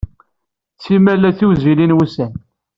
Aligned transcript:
Simal 0.83 1.19
la 1.21 1.31
ttiwzilen 1.33 1.95
wussan. 1.97 2.31